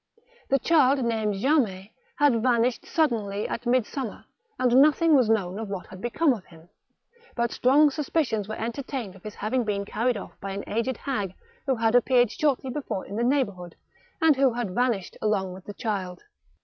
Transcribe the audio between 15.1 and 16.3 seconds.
along with the child.